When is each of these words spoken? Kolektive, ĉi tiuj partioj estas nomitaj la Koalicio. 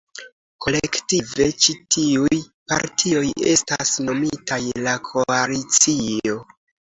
Kolektive, 0.65 1.45
ĉi 1.65 1.75
tiuj 1.95 2.39
partioj 2.71 3.21
estas 3.53 3.93
nomitaj 4.07 4.59
la 4.87 4.95
Koalicio. 5.11 6.41